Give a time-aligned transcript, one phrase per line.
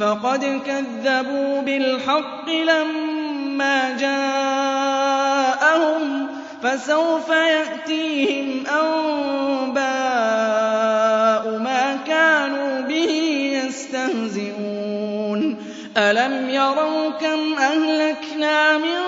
[0.00, 5.18] فقد كذبوا بالحق لما جاءهم
[6.62, 9.78] فسوف يأتيهم أنباء
[11.58, 13.10] ما كانوا به
[13.66, 15.56] يستهزئون.
[15.96, 19.00] ألم يروا كم أهلكنا من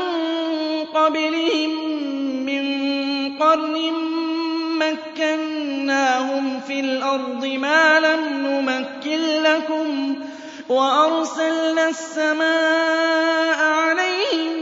[0.94, 1.70] قبلهم
[2.46, 2.64] من
[3.38, 3.92] قرن
[4.78, 10.16] مكناهم في الأرض ما لم نمكن لكم
[10.70, 14.52] وأرسلنا السماء عليهم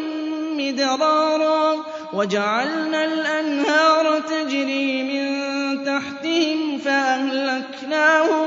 [0.56, 5.28] مدرارا وجعلنا الأنهار تجري من
[5.84, 8.46] تحتهم فأهلكناهم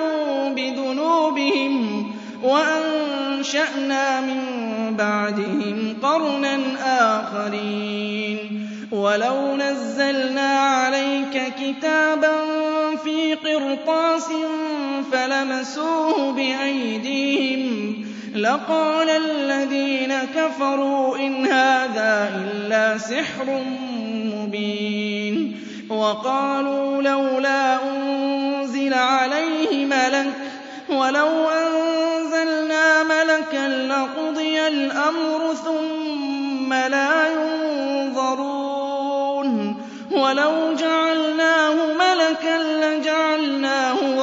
[0.56, 2.06] بذنوبهم
[2.44, 4.42] وأنشأنا من
[4.98, 6.60] بعدهم قرنا
[7.20, 12.61] آخرين ولو نزلنا عليك كتابا
[13.04, 14.30] في قرطاس
[15.12, 23.62] فلمسوه بأيديهم لقال الذين كفروا إن هذا إلا سحر
[24.36, 25.60] مبين
[25.90, 30.34] وقالوا لولا أنزل عليه ملك
[30.90, 38.62] ولو أنزلنا ملكا لقضي الأمر ثم لا ينظرون
[40.12, 42.58] ولو جعلناه ملكا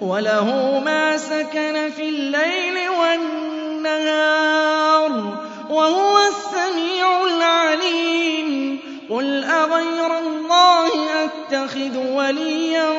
[0.00, 5.10] وله ما سكن في الليل والنهار
[5.70, 8.78] وهو السميع العليم
[9.10, 10.90] قل أغير الله
[11.24, 12.90] أتخذ وليا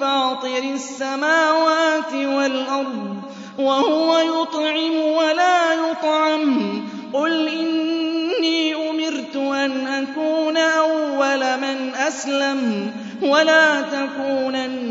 [0.00, 3.16] فاطر السماوات والأرض
[3.58, 12.90] وهو يطعم ولا يطعم قل إني أمرت أن أكون أول من أسلم
[13.22, 14.85] ولا تكونن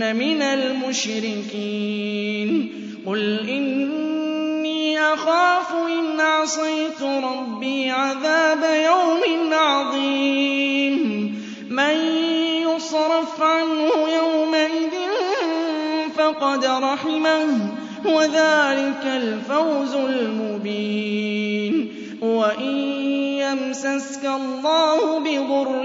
[0.00, 1.90] من المشركين.
[3.06, 11.34] قل إني أخاف إن عصيت ربي عذاب يوم عظيم.
[11.70, 11.96] من
[12.62, 14.90] يصرف عنه يومئذ
[16.16, 17.68] فقد رحمه
[18.04, 21.94] وذلك الفوز المبين.
[22.22, 22.76] وإن
[23.38, 25.84] يمسسك الله بضر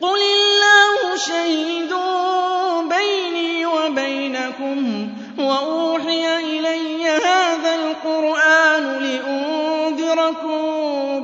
[0.00, 1.92] قل الله شهيد
[2.88, 5.08] بيني وبينكم
[5.38, 10.60] وأوحي إلي هذا القرآن لأنذركم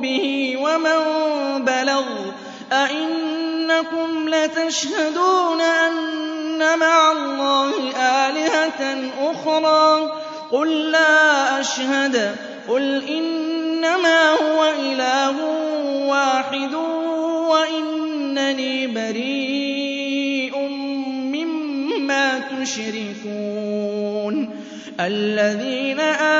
[0.01, 1.23] به ومن
[2.73, 10.11] أَئِنَّكُمْ لَتَشْهَدُونَ أَنَّ مَعَ اللَّهِ آلِهَةً أُخْرَىٰ
[10.51, 12.35] قُل لَّا أَشْهَدُ
[12.69, 15.37] قُلْ إِنَّمَا هُوَ إِلَٰهٌ
[16.09, 16.73] وَاحِدٌ
[18.37, 20.57] وَإِنَّنِي بَرِيءٌ
[21.37, 24.35] مِّمَّا تُشْرِكُونَ
[24.99, 25.99] الَّذِينَ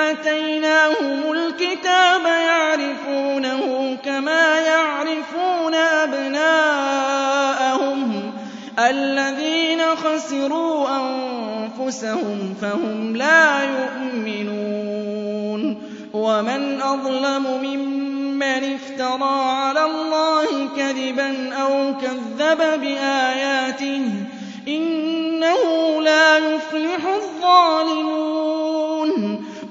[0.09, 5.73] آتَيْنَاهُمُ الْكِتَابَ يَعْرِفُونَهُ كَمَا يَعْرِفُونَ
[6.03, 6.83] أَبْنَاءَهُمُ
[8.79, 15.61] الَّذِينَ خَسِرُوا أَنفُسَهُمْ فَهُمْ لَا يُؤْمِنُونَ
[16.13, 18.12] وَمَنْ أَظْلَمُ مِمَّنِ
[18.43, 28.31] افْتَرَىٰ عَلَى اللَّهِ كَذِبًا أَوْ كَذَّبَ بِآيَاتِهِ ۚ إِنَّهُ لَا يُفْلِحُ الظَّالِمُونَ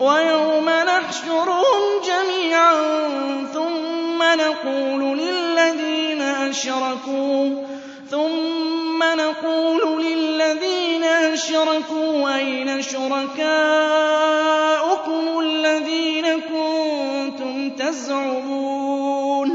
[0.00, 2.74] وَيَوْمَ نَحْشُرُهُمْ جَمِيعًا
[3.54, 7.48] ثُمَّ نَقُولُ لِلَّذِينَ أَشْرَكُوا
[8.10, 13.40] ثُمَّ نَقُولُ لِلَّذِينَ أَشْرَكُوا أَيْنَ شُرَكَاؤُكُمُ
[15.40, 19.50] الَّذِينَ كُنتُمْ تَزْعُمُونَ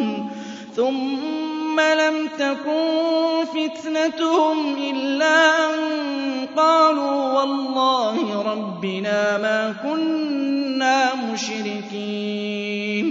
[0.76, 5.76] ثُمَّ لَمْ تَكُن فِتْنَتُهُمْ إِلَّا أَن
[6.58, 13.08] قَالُوا وَاللَّهِ رَبِّنَا مَا كُنَّا مُشْرِكِينَ.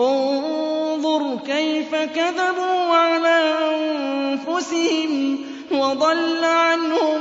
[0.00, 7.20] انظُرْ كَيْفَ كَذَبُوا عَلَىٰ أَنفُسِهِمْ وَضَلَّ عَنْهُم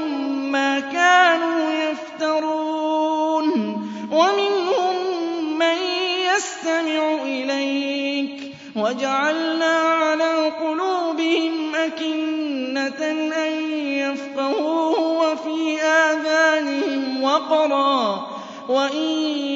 [0.52, 3.48] مَّا كَانُوا يَفْتَرُونَ.
[4.12, 4.96] وَمِنْهُم
[5.60, 5.78] مَّن
[6.36, 8.56] يَسْتَمِعُ إِلَيْكَ.
[8.76, 13.12] وَجَعَلْنَا عَلَىٰ قُلُوبِهِمْ أَكِنَّةً
[13.48, 15.00] أَن يَفْقَهُوهُ
[15.32, 18.22] وَفِي آذَانِهِمْ وَقْرًا ۚ.
[18.70, 19.08] وَإِن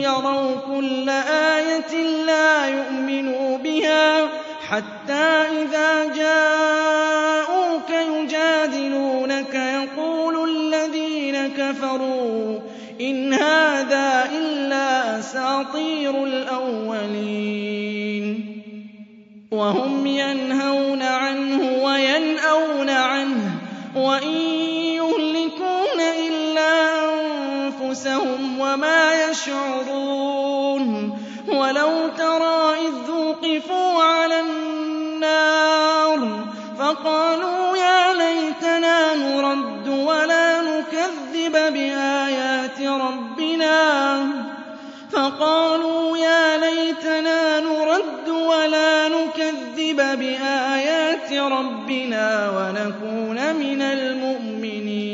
[0.03, 1.95] يَرَوْا كُلَّ آيَةٍ
[2.25, 4.29] لَّا يُؤْمِنُوا بِهَا
[4.69, 7.44] حَتَّىٰ إِذَا جَاءُوكَ
[11.65, 12.59] كَفَرُوا
[13.01, 17.45] إِنْ هَٰذَا إِلَّا أَسَاطِيرُ الْأَوَّلِينَ.
[19.51, 23.59] وَهُمْ يَنْهَوْنَ عَنْهُ وَيَنْأَوْنَ عَنْهُ
[23.95, 24.37] وَإِن
[25.01, 26.73] يُهْلِكُونَ إِلَّا
[27.15, 31.19] أَنفُسَهُمْ وَمَا يَشْعُرُونَ.
[31.47, 36.19] وَلَوْ تَرَىٰ إِذ وُقِفُوا عَلَى النَّارِ
[36.79, 37.34] فَقَالُوا
[41.45, 44.27] نُكَذِّبَ بِآيَاتِ رَبِّنَا
[45.11, 55.05] فَقَالُوا يَا لَيْتَنَا نُرَدُّ وَلَا نُكَذِّبَ بِآيَاتِ رَبِّنَا وَنَكُونَ مِنَ الْمُؤْمِنِينَ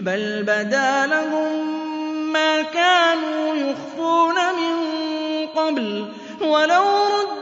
[0.00, 4.76] بَلْ بَدَا لَهُم مَّا كَانُوا يُخْفُونَ مِن
[5.46, 6.06] قَبْلُ
[6.40, 7.39] وَلَوْ رُدُّوا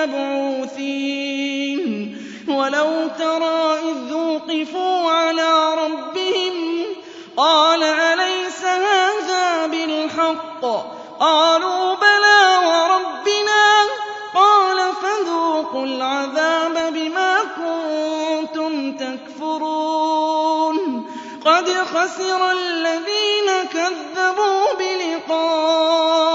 [0.00, 0.12] نَحْنُ
[0.56, 1.90] بِمَبْعُوثِينَ
[2.48, 6.84] وَلَوْ تَرَىٰ إِذْ وُقِفُوا عَلَىٰ رَبِّهِمْ
[7.36, 10.66] قَالَ أَلَيْسَ هَٰذَا بِالْحَقِّ ۖ؟
[11.20, 13.88] قَالُوا بَلَىٰ وَرَبِّنَا ۚ.
[14.34, 20.76] قَالَ فَذُوقُوا الْعَذَابَ بِمَا كُنتُمْ تَكْفُرُونَ.
[21.44, 26.29] قَدْ خَسِرَ الَّذِينَ كَذَّبُوا بِلِقَاءِ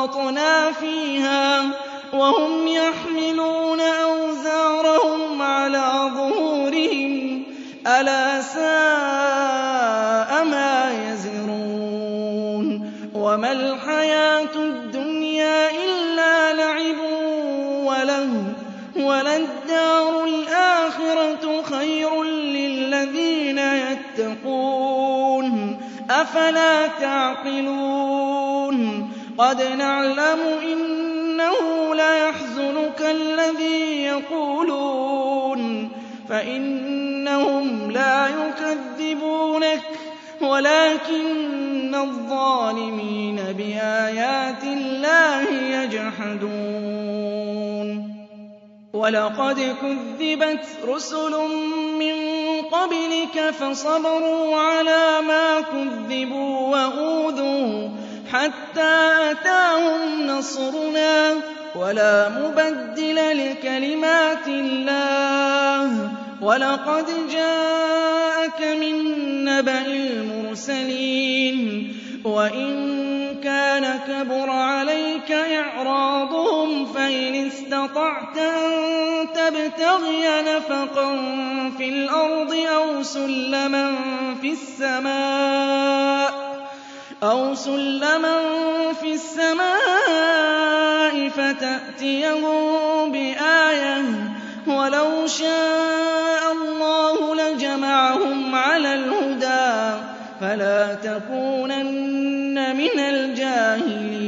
[0.00, 1.62] فَرَّطْنَا فِيهَا
[2.12, 7.44] وَهُمْ يَحْمِلُونَ أَوْزَارَهُمْ عَلَىٰ ظُهُورِهِمْ ۚ
[7.88, 8.64] أَلَا سَاءَ
[10.44, 16.98] مَا يَزِرُونَ وَمَا الْحَيَاةُ الدُّنْيَا إِلَّا لَعِبٌ
[17.84, 18.42] وَلَهْوٌ
[18.96, 25.46] ۖ وَلَلدَّارُ الْآخِرَةُ خَيْرٌ لِّلَّذِينَ يَتَّقُونَ
[25.80, 28.40] ۗ أَفَلَا تَعْقِلُونَ
[29.40, 30.40] قَدْ نَعْلَمُ
[30.72, 35.90] إِنَّهُ لَيَحْزُنُكَ الَّذِي يَقُولُونَ
[36.28, 39.82] فَإِنَّهُمْ لَا يُكَذِّبُونَكَ
[40.42, 45.42] وَلَٰكِنَّ الظَّالِمِينَ بِآيَاتِ اللَّهِ
[45.82, 46.50] يَجْحَدُونَ
[48.92, 51.32] وَلَقَدْ كُذِّبَتْ رُسُلٌ
[51.98, 52.14] مِّن
[52.62, 57.88] قَبْلِكَ فَصَبَرُوا عَلَىٰ مَا كُذِّبُوا وَأُوذُوا
[58.32, 61.42] حَتَّىٰ أَتَاهُمْ نَصْرُنَا ۚ
[61.76, 63.16] وَلَا مُبَدِّلَ
[63.50, 66.10] لِكَلِمَاتِ اللَّهِ ۚ.
[66.42, 68.96] وَلَقَدْ جَاءَ جَاءَكَ مِن
[69.44, 71.58] نَّبَإِ الْمُرْسَلِينَ.
[72.24, 72.70] وَإِن
[73.44, 78.70] كَانَ كَبُرَ عَلَيْكَ إِعْرَاضُهُمْ فَإِنِ اسْتَطَعْتَ أَن
[79.34, 81.16] تَبْتَغِيَ نَفَقًا
[81.78, 83.94] فِي الْأَرْضِ أَوْ سُلَّمًا
[84.40, 86.39] فِي السَّمَاءِ
[87.22, 88.38] أَوْ سُلَّمًا
[88.92, 90.48] فِي السَّمَاءِ
[91.28, 94.04] فَتَأْتِيَهُم بِآيَةٍ
[94.66, 100.00] وَلَوْ شَاءَ اللَّهُ لَجَمَعَهُمْ عَلَى الْهُدَىٰ
[100.40, 104.20] فَلَا تَكُونَنَّ مِنَ الْجَاهِلِينَ.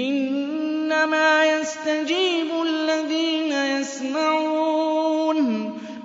[0.00, 5.38] إِنَّمَا يَسْتَجِيبُ الَّذِينَ يَسْمَعُونَ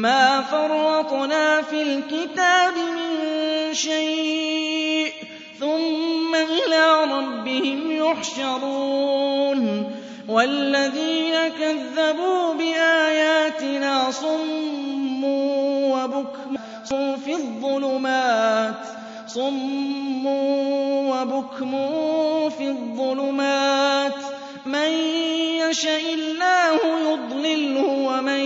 [0.00, 5.12] مَّا فَرَّطْنَا فِي الْكِتَابِ مِن شَيْءٍ
[5.60, 9.60] ثُمَّ إِلَىٰ رَبِّهِمْ يُحْشَرُونَ
[10.28, 15.24] وَالَّذِينَ كَذَّبُوا بِآيَاتِنَا صُمٌّ
[15.92, 16.56] وَبُكْمٌ
[17.24, 18.82] فِي الظُّلُمَاتِ
[19.26, 20.26] صُمٌّ
[21.12, 21.70] وَبُكْمٌ
[22.58, 24.14] فِي الظُّلُمَاتِ
[24.66, 24.90] مَن
[25.60, 26.80] يَشَإِ اللَّهُ
[27.10, 28.40] يُضْلِلْهُ وَمَن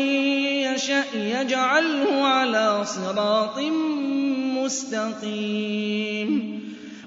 [0.84, 3.58] يَشَأْ يَجْعَلْهُ عَلَىٰ صِرَاطٍ
[4.60, 6.30] مُّسْتَقِيمٍ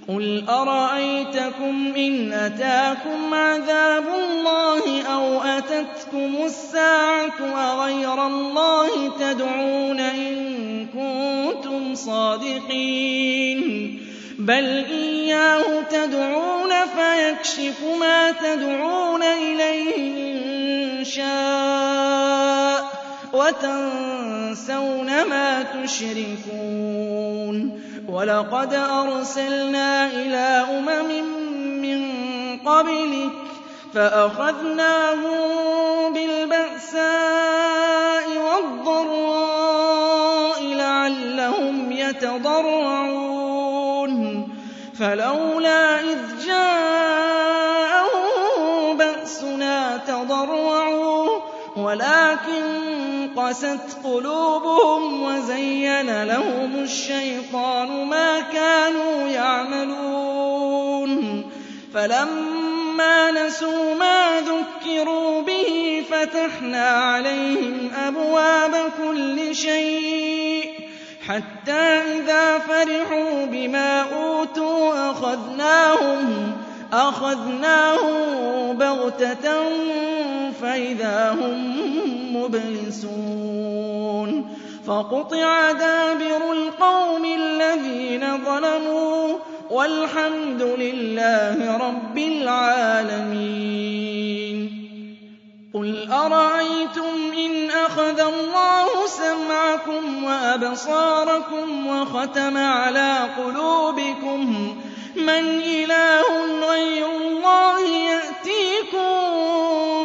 [0.08, 13.62] قُلْ أَرَأَيْتَكُمْ إِنْ أَتَاكُمْ عَذَابُ اللَّهِ أَوْ أَتَتْكُمُ السَّاعَةُ أَغَيْرَ اللَّهِ تَدْعُونَ إِن كُنتُمْ صَادِقِينَ
[14.40, 22.87] بَلْ إِيَّاهُ تَدْعُونَ فَيَكْشِفُ مَا تَدْعُونَ إِلَيْهِ إِن شَاءَ
[23.34, 27.58] وَتَنسَوْنَ مَا تُشْرِكُونَ.
[28.10, 31.10] وَلَقَدْ أَرْسَلْنَا إِلَىٰ أُمَمٍ
[31.82, 32.00] مِّن
[32.66, 33.32] قَبْلِكَ
[33.94, 35.48] فَأَخَذْنَاهُم
[36.14, 37.06] بِالْبَأْسَاءِ
[38.48, 39.78] وَالضَّرَّاءِ
[40.64, 43.18] لَعَلَّهُمْ يَتَضَرَّعُونَ.
[45.00, 46.18] فَلَوْلَا إِذْ
[46.48, 48.08] جَاءَهُم
[48.98, 51.40] بَأْسُنَا تَضَرَّعُوا
[51.78, 52.64] وَلَٰكِن
[53.38, 61.12] قَسَتْ قُلُوبُهُمْ وَزَيَّنَ لَهُمُ الشَّيْطَانُ مَا كَانُوا يَعْمَلُونَ.
[61.94, 70.72] فَلَمَّا نَسُوا مَا ذُكِّرُوا بِهِ فَتَحْنَا عَلَيْهِمْ أَبْوَابَ كُلِّ شَيْءٍ
[71.28, 75.10] حَتَّىٰ إِذَا فَرِحُوا بِمَا أُوتُوا
[76.92, 79.64] أَخَذْنَاهُم بَغْتَةً
[80.62, 82.17] فَإِذَا هُم
[82.48, 84.46] مُّبْلِسُونَ.
[84.88, 89.40] فَقُطِعَ دَابِرُ الْقَوْمِ الَّذِينَ ظَلَمُوا ۚ
[89.72, 93.38] وَالْحَمْدُ لِلَّهِ رَبِّ الْعَالَمِينَ.
[95.74, 104.76] قُلْ أَرَأَيْتُمْ إِنْ أَخَذَ اللَّهُ سَمْعَكُمْ وَأَبْصَارَكُمْ وَخَتَمَ عَلَىٰ قُلُوبِكُم؟
[105.16, 106.24] مَّنْ إِلَٰهٌ
[106.70, 109.10] غَيْرُ اللَّهِ يَأْتِيكُم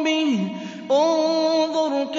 [0.05, 0.93] بِهِ ۗ.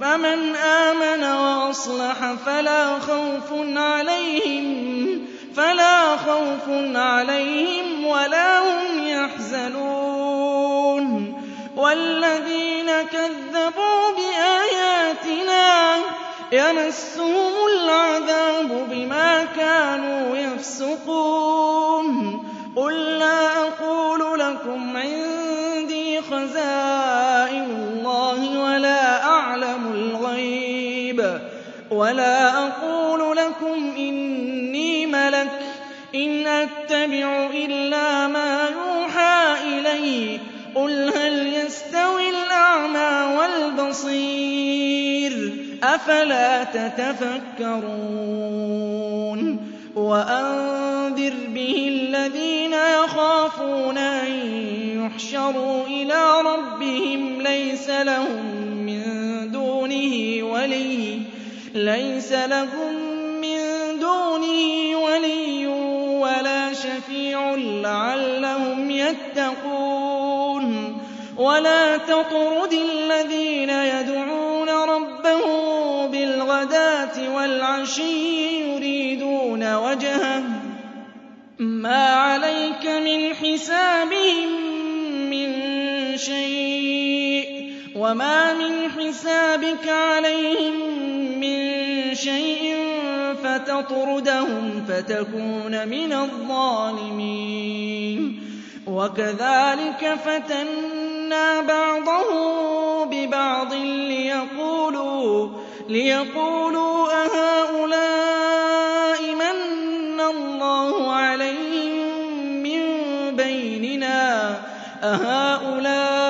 [0.00, 3.52] فَمَنْ آمَنَ وَأَصْلَحَ فَلَا خَوْفٌ
[6.96, 11.04] عَلَيْهِمْ وَلَا هُمْ يَحْزَنُونَ.
[11.76, 15.94] وَالَّذِينَ كَذَّبُوا بِآيَاتِنَا
[16.52, 22.06] يَمَسُّهُمُ الْعَذَابُ بِمَا كَانُوا يَفْسُقُونَ.
[22.76, 27.79] قُل لَّا أَقُولُ لَكُمْ عِندِي خَزَائِنُ
[31.10, 31.40] الْغَيْبَ
[31.90, 35.50] وَلَا أَقُولُ لَكُمْ إِنِّي مَلَكٌ
[36.14, 40.40] إِنْ أَتَّبِعُ إِلَّا مَا يُوحَىٰ إِلَيَّ ۚ.
[40.74, 45.52] قُلْ هَلْ يَسْتَوِي الْأَعْمَىٰ وَالْبَصِيرُ ۚ؟
[45.84, 47.90] أَفَلَا تَتَفَكَّرُونَ؟
[49.96, 54.30] وَأَنذِرْ بِهِ الَّذِينَ يَخَافُونَ أَن
[55.06, 58.49] يُحْشَرُوا إِلَىٰ رَبِّهِمْ لَيْسَ لَهُم
[60.00, 61.20] دُونِهِ وَلِيٌّ
[61.74, 62.94] لَيْسَ لَهُم
[63.40, 63.58] مِّن
[64.00, 65.66] دُونِهِ وَلِيٌّ
[66.24, 70.66] وَلَا شَفِيعٌ لَّعَلَّهُمْ يَتَّقُونَ.
[71.36, 80.44] وَلَا تَطْرُدِ الَّذِينَ يَدْعُونَ رَبَّهُم بِالْغَدَاةِ وَالْعَشِيِّ يُرِيدُونَ وَجْهَهُ ۖ.
[81.58, 84.48] مَا عَلَيْكَ مِنْ حِسَابِهِم
[85.30, 85.48] مِّن
[86.16, 86.69] شَيْءٍ
[88.00, 90.74] وَمَا مِنْ حِسَابِكَ عَلَيْهِم
[91.40, 91.60] مِّن
[92.14, 92.76] شَيْءٍ
[93.44, 97.60] فَتَطْرُدَهُمْ فَتَكُونَ مِنَ الظَّالِمِينَ
[98.86, 103.74] وَكَذَٰلِكَ فَتَنَّا بَعْضَهُم بِبَعْضٍ
[105.88, 111.92] لِّيَقُولُوا أَهَٰؤُلَاءِ مَنَّ اللَّهُ عَلَيْهِم
[112.62, 112.82] مِّن
[113.36, 114.20] بَيْنِنَا
[115.02, 116.29] أَهَٰؤُلَاءِ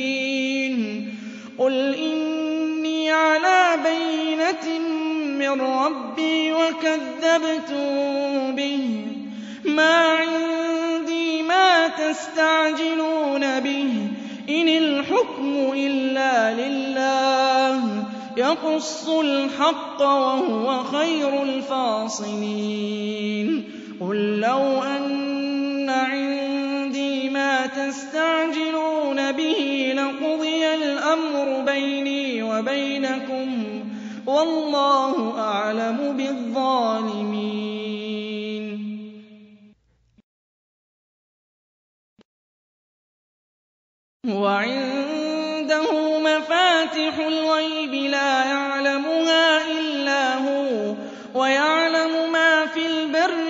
[1.59, 4.79] قُلْ إِنِّي عَلَىٰ بَيِّنَةٍ
[5.38, 7.87] مِّن رَّبِّي وَكَذَّبْتُم
[8.57, 9.66] بِهِ ۚ.
[9.68, 14.11] مَا عِندِي مَا تَسْتَعْجِلُونَ بِهِ ۚ.
[14.51, 18.05] إِنِ الْحُكْمُ إِلَّا لِلَّهِ ۖ.
[18.37, 22.61] يَقُصُّ الْحَقَّ ۖ وَهُوَ خَيْرُ الْفَاصِلِينَ.
[24.00, 33.48] قُل لَّوْ أَنَّ عِندِي مَا تَسْتَعْجِلُونَ بِهِ لَقُضِيَ الْأَمْرُ بَيْنِي وَبَيْنَكُمْ
[34.26, 37.50] ۗ وَاللَّهُ أَعْلَمُ بِالظَّالِمِينَ.
[44.28, 45.88] وَعِندَهُ
[46.20, 50.94] مَفَاتِحُ الْغَيْبِ لَا يَعْلَمُهَا إِلَّا هُوَ
[51.34, 53.49] وَيَعْلَمُ مَا فِي الْبَرِّ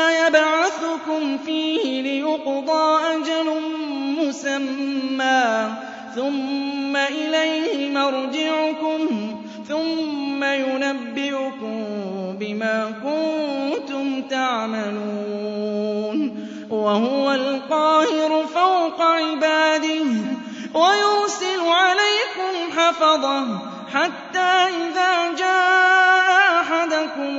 [0.00, 3.60] ثُمَّ يَبْعَثُكُمْ فِيهِ لِيُقْضَىٰ أَجَلٌ
[4.20, 5.68] مُّسَمًّى.
[6.16, 9.00] ثُمَّ إِلَيْهِ مَرْجِعُكُمْ
[9.68, 11.84] ثُمَّ يُنَبِّئُكُم
[12.40, 16.18] بِمَا كُنتُمْ تَعْمَلُونَ.
[16.70, 20.06] وَهُوَ الْقَاهِرُ فَوْقَ عِبَادِهِ
[20.74, 23.40] وَيُرْسِلُ عَلَيْكُمْ حَفَظَةً
[23.94, 27.38] حَتَّىٰ إِذَا جَاءَ أَحَدَكُمُ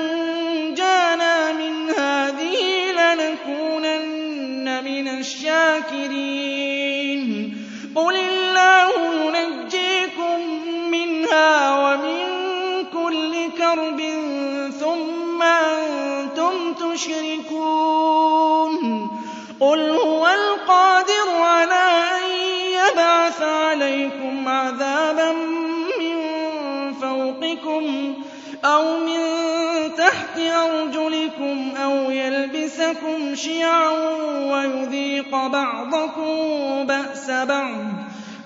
[5.51, 7.21] الشَّاكِرِينَ.
[7.95, 10.39] قُلِ اللَّهُ يُنَجِّيكُم
[10.91, 11.51] مِّنْهَا
[11.83, 12.19] وَمِن
[12.93, 13.99] كُلِّ كَرْبٍ
[14.79, 18.75] ثُمَّ أَنتُمْ تُشْرِكُونَ.
[19.59, 22.23] قُلْ هُوَ الْقَادِرُ عَلَىٰ أَن
[22.71, 25.31] يَبْعَثَ عَلَيْكُمْ عَذَابًا
[25.99, 26.15] مِّن
[27.01, 28.13] فَوْقِكُمْ
[28.65, 29.19] أَوْ مِن
[30.31, 33.89] تَحْتِ أَرْجُلِكُمْ أَوْ يَلْبِسَكُمْ شِيَعًا
[34.51, 36.31] وَيُذِيقَ بَعْضَكُم
[36.87, 37.85] بَأْسَ بَعْضٍ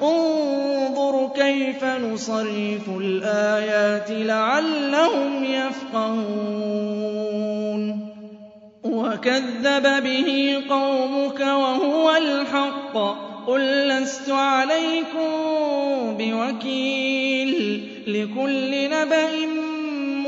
[0.01, 0.03] ۗ.
[0.03, 6.25] انظُرْ كَيْفَ نُصَرِّفُ الْآيَاتِ لَعَلَّهُمْ يَفْقَهُونَ.
[8.83, 13.17] وَكَذَّبَ بِهِ قَوْمُكَ وَهُوَ الْحَقُّ ۚ.
[13.47, 15.29] قُل لَّسْتُ عَلَيْكُم
[16.19, 17.81] بِوَكِيلٍ.
[18.07, 19.74] لِّكُلِّ نَبَإٍ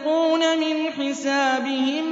[0.00, 2.04] يَتَّقُونَ مِنْ حِسَابِهِم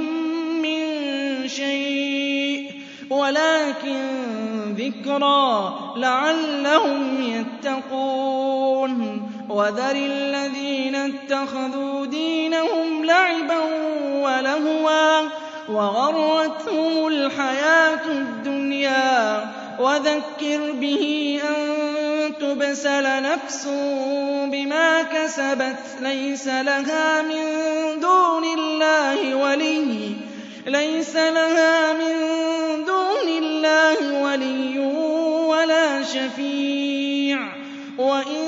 [0.61, 2.71] مِّن شَيْءٍ
[3.09, 9.21] وَلَٰكِن ذِكْرَىٰ لَعَلَّهُمْ يَتَّقُونَ.
[9.49, 13.57] وَذَرِ الَّذِينَ اتَّخَذُوا دِينَهُمْ لَعِبًا
[14.13, 15.21] وَلَهْوًا
[15.69, 19.49] وَغَرَّتْهُمُ الْحَيَاةُ الدُّنْيَا.
[19.79, 22.08] وَذَكِّرْ بِهِ أَن
[22.41, 23.67] تُبْسَلَ نَفْسٌ
[24.51, 27.45] بِمَا كَسَبَتْ لَيْسَ لَهَا مِن
[27.99, 29.35] دُونِ اللَّهِ
[34.23, 34.79] وَلِيٌّ
[35.49, 37.39] وَلَا شَفِيعٌ.
[37.97, 38.45] وَإِن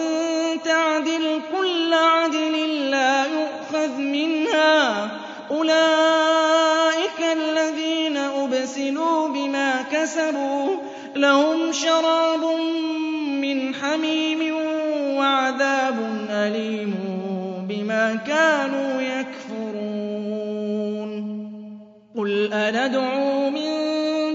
[0.66, 2.56] تَعْدِلْ كُلَّ عَدْلٍ
[2.92, 5.10] لَّا يُؤْخَذْ مِنْهَا ۗ.
[5.52, 10.80] أُولَٰئِكَ الَّذِينَ أُبْسِلُوا بِمَا كَسَبُوا ۖ
[11.16, 12.44] لَهُمْ شَرَابٌ
[13.54, 14.56] مِّنْ حَمِيمٍ
[15.18, 16.96] وَعَذَابٌ أَلِيمٌ
[17.70, 19.82] بِمَا كَانُوا يَكْفُرُونَ.
[22.18, 23.72] قُلْ أَنَدْعُو مِن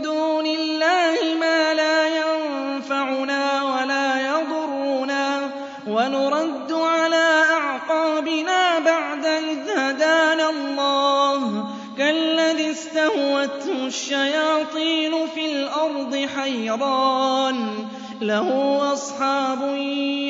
[0.03, 5.51] دُونِ اللَّهِ مَا لَا يَنفَعُنَا وَلَا يَضُرُّنَا
[5.89, 11.65] وَنُرَدُّ عَلَىٰ أَعْقَابِنَا بَعْدَ إِذْ هَدَانَا اللَّهُ.
[11.99, 17.86] كَالَّذِي اسْتَهْوَتْهُ الشَّيَاطِينُ فِي الْأَرْضِ حَيْرَانٌ.
[18.21, 18.49] لَّهُ
[18.93, 19.63] أَصْحَابٌ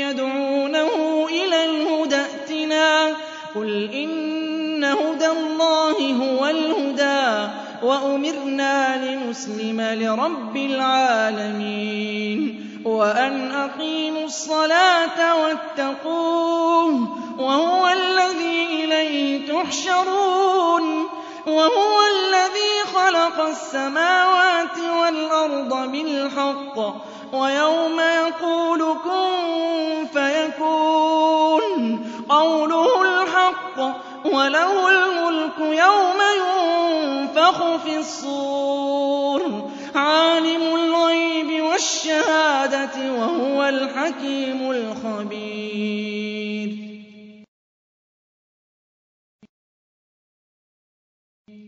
[0.03, 3.17] يَدْعُونَهُ إِلَى الْهُدَى ائْتِنَا ۗ.
[3.55, 12.41] قُلْ إِنَّ هُدَى اللَّهِ هُوَ الْهُدَىٰ ۖ وَأُمِرْنَا لِنُسْلِمَ لِرَبِّ الْعَالَمِينَ.
[12.85, 17.09] وَأَنْ أَقِيمُوا الصَّلَاةَ وَاتَّقُوهُ ۚ
[17.41, 21.07] وَهُوَ الَّذِي إِلَيْهِ تُحْشَرُونَ.
[21.47, 26.95] وَهُوَ الَّذِي خَلَقَ السَّمَاوَاتِ وَالْأَرْضَ بِالْحَقِّ ۚ
[27.33, 32.01] وَيَوْمَ يَقُولُ كُن فَيَكُونُ.
[32.29, 33.95] قَوْلُهُ الْحَقُّ ۚ
[34.27, 39.53] وَلَهُ الْمُلْكُ يَوْمَ يُنفَخُ فِي الصُّورِ ۚ.
[39.97, 45.67] عَالِمُ الْغَيْبِ وَالشَّهَادَةِ ۚ وَهُوَ الْحَكِيمُ الْخَبِيرُ.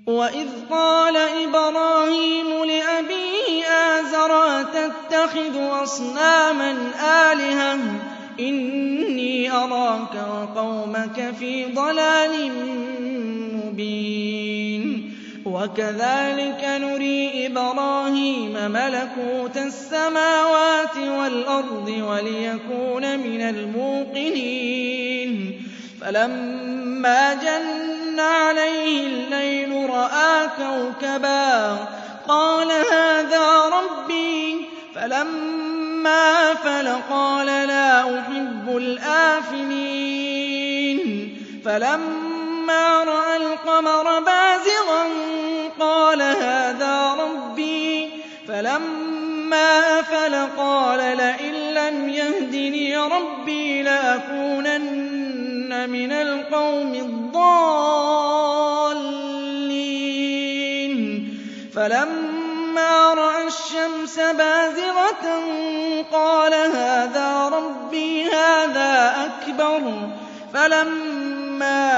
[0.09, 6.71] وَإِذْ قَالَ إِبْرَاهِيمُ لِأَبِيهِ آزَرَ أَتَتَّخِذُ أَصْنَامًا
[7.33, 7.81] آلِهَةً ۖ
[8.41, 12.53] إِنِّي أَرَاكَ وَقَوْمَكَ فِي ضَلَالٍ
[13.57, 15.13] مُّبِينٍ
[15.45, 24.89] وَكَذَٰلِكَ نُرِي إِبْرَاهِيمَ مَلَكُوتَ السَّمَاوَاتِ وَالْأَرْضِ وَلِيَكُونَ مِنَ الْمُوقِنِينَ
[26.01, 31.79] فَلَمَّا جَنَّ عَلَيْهِ اللَّيْلُ رَأَىٰ كَوْكَبًا ۖ
[32.29, 34.59] قَالَ هَٰذَا رَبِّي ۖ
[34.95, 39.79] فَلَمَّا أَفَلَ قَالَ لَا أُحِبُّ الْآفِلِينَ
[41.65, 45.05] فَلَمَّا رَأَى الْقَمَرَ بَازِغًا
[45.81, 48.11] قَالَ هَٰذَا رَبِّي ۖ
[48.49, 55.08] فَلَمَّا أَفَلَ قَالَ لَئِن لَّمْ يَهْدِنِي رَبِّي لَأَكُونَنَّ
[55.87, 57.69] مِنَ الْقَوْمِ الضَّالِّينَ.
[61.75, 65.43] فَلَمَّا رَأَى الشَّمْسَ بَازِغَةً
[66.13, 69.85] قَالَ هَٰذَا رَبِّي ۖ هَٰذَا أَكْبَرُ ۖ.
[70.55, 71.89] فَلَمَّا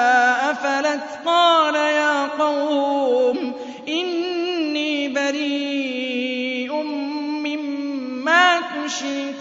[0.51, 3.53] أَفَلَتْ قَالَ يَا قَوْمِ
[3.89, 6.73] إِنِّي بَرِيءٌ
[7.47, 9.40] مِّمَّا يُشْرِكُونَ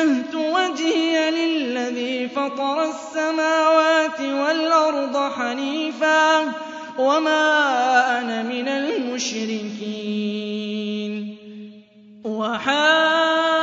[0.00, 6.40] وَجَّهْتُ وَجْهِيَ لِلَّذِي فَطَرَ السَّمَاوَاتِ وَالْأَرْضَ حَنِيفًا
[6.98, 7.42] وَمَا
[8.20, 9.76] أَنَا مِنَ الْمُشْرِكِينَ.
[12.24, 13.59] تُشْرِكُونَ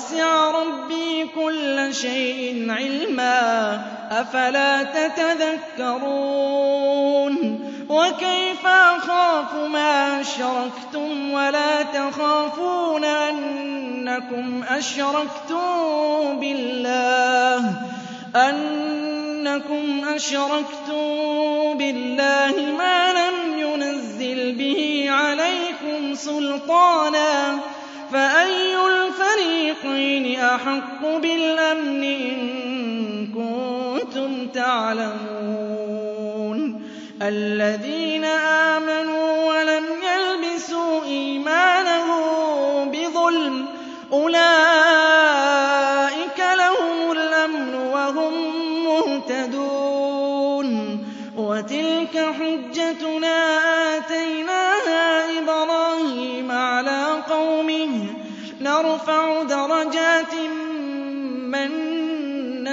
[0.00, 3.80] وَسِعَ رَبِّي كُلَّ شَيْءٍ عِلْمًا ۗ
[4.12, 6.04] أَفَلَا تَتَذَكَّرُونَ
[7.88, 15.60] وَكَيْفَ أَخَافُ مَا أَشْرَكْتُمْ وَلَا تَخَافُونَ أَنَّكُمْ أَشْرَكْتُم
[16.40, 17.72] بِاللَّهِ
[18.36, 21.04] أَنَّكُمْ أَشْرَكْتُم
[21.78, 27.60] بِاللَّهِ مَا لَمْ يُنَزِّلْ بِهِ عَلَيْكُمْ سُلْطَانًا ۚ
[28.12, 36.00] فَأَيُّ الْفَرِيقَيْنِ أَحَقُّ بِالْأَمْنِ إِن كُنتُمْ تَعْلَمُونَ؟
[37.22, 43.66] الَّذِينَ آمَنُوا وَلَمْ يَلْبِسُوا إِيمَانَهُم بِظُلْمٍ
[44.12, 44.79] أُولَٰئِكَ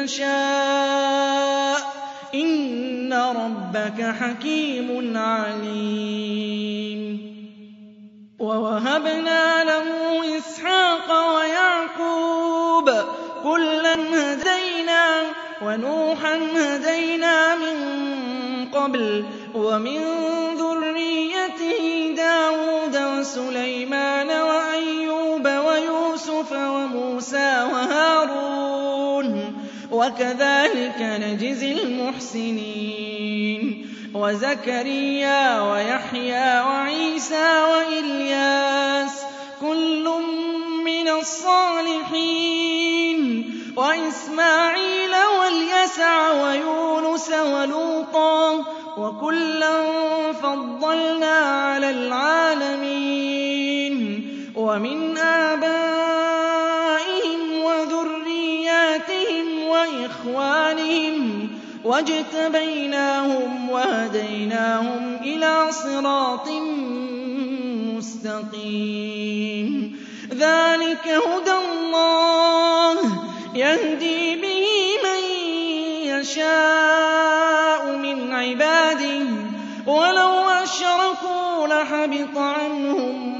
[0.08, 1.84] نَّشَاءُ ۗ
[2.36, 7.02] إِنَّ رَبَّكَ حَكِيمٌ عَلِيمٌ.
[8.39, 9.88] وَوَهَبْنَا لَهُ
[10.38, 13.06] إِسْحَاقَ وَيَعْقُوبَ ۚ
[13.43, 15.26] كُلًّا هَدَيْنَا ۚ
[15.63, 17.78] وَنُوحًا هَدَيْنَا مِن
[18.72, 20.00] قَبْلُ ۖ وَمِن
[20.56, 28.67] ذُرِّيَّتِهِ دَاوُودَ وَسُلَيْمَانَ وَأَيُّوبَ وَيُوسُفَ وَمُوسَىٰ وَهَارُونَ ۚ
[29.91, 33.62] وَكَذَٰلِكَ نَجْزِي الْمُحْسِنِينَ.
[34.13, 39.23] وَزَكَرِيَّا وَيَحْيَىٰ وَعِيسَىٰ وَإِلْيَاسَ ۖ
[39.62, 40.10] كُلٌّ
[40.86, 42.19] مِّنَ الصَّالِحِينَ.
[43.76, 48.65] وَإِسْمَاعِيلَ وَالْيَسَعَ وَيُونُسَ وَلُوطًا ۚ
[48.97, 49.84] وَكُلًّا
[50.34, 53.17] فَضَّلْنَا عَلَى الْعَالَمِينَ.
[54.56, 55.17] وَمِنْ
[60.28, 61.50] وَإِخْوَانِهِمْ ۖ
[61.86, 66.48] وَاجْتَبَيْنَاهُمْ وَهَدَيْنَاهُمْ إِلَىٰ صِرَاطٍ
[67.96, 69.96] مُّسْتَقِيمٍ.
[70.34, 72.98] ذَٰلِكَ هُدَى اللَّهِ
[73.56, 74.66] يَهْدِي بِهِ
[75.06, 75.22] مَن
[76.04, 79.28] يَشَاءُ مِنْ عِبَادِهِ ۚ.
[79.88, 83.37] وَلَوْ أَشْرَكُوا لَحَبِطَ عَنْهُم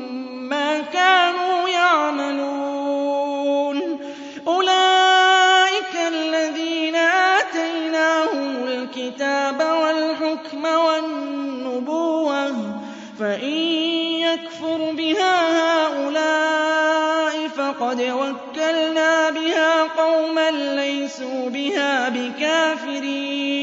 [21.20, 23.54] لَّيْسُوا بِهَا بِكَافِرِينَ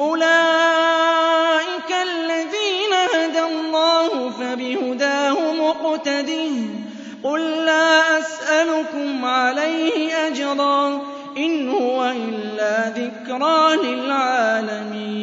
[0.00, 6.70] أُولَٰئِكَ الَّذِينَ هَدَى اللَّهُ فَبِهُدَاهُ مُقْتَدِهْ ۗ
[7.24, 11.00] قُل لَّا أَسْأَلُكُمْ عَلَيْهِ أَجْرًا ۖ
[11.38, 15.20] إِنْ هُوَ إِلَّا ذِكْرَىٰ لِلْعَالَمِينَ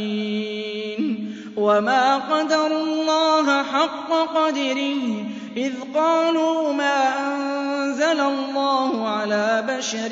[1.57, 5.25] وَمَا قَدَرُوا اللَّهَ حَقَّ قَدْرِهِ
[5.57, 10.11] إِذْ قَالُوا مَا أَنزَلَ اللَّهُ عَلَىٰ بَشَرٍ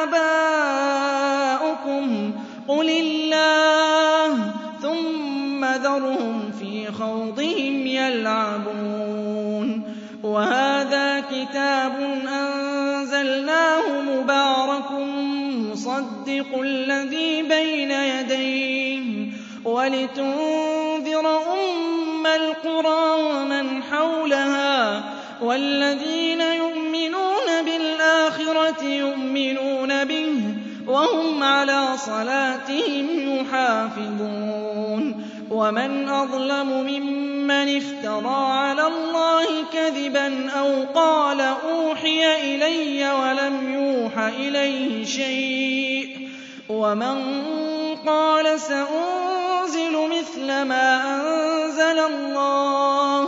[2.71, 9.67] قُلِ اللَّهُ ۖ ثُمَّ ذَرْهُمْ فِي خَوْضِهِمْ يَلْعَبُونَ
[10.23, 11.93] وَهَٰذَا كِتَابٌ
[12.27, 14.91] أَنزَلْنَاهُ مُبَارَكٌ
[15.71, 19.31] مُّصَدِّقُ الَّذِي بَيْنَ يَدَيْهِ
[19.65, 23.05] وَلِتُنذِرَ أُمَّ الْقُرَىٰ
[23.35, 25.03] وَمَنْ حَوْلَهَا ۚ
[25.43, 30.31] وَالَّذِينَ يُؤْمِنُونَ بِالْآخِرَةِ يُؤْمِنُونَ بِهِ
[30.67, 35.31] ۚ وهم على صلاتهم يحافظون.
[35.51, 46.29] ومن أظلم ممن افترى على الله كذبا أو قال أوحي إلي ولم يوح إليه شيء.
[46.69, 47.41] ومن
[48.07, 53.27] قال سأنزل مثل ما أنزل الله.